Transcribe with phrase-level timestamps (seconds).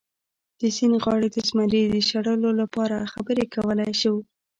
[0.59, 4.15] د سیند غاړې د زمري د شړلو لپاره خبرې کولی شو.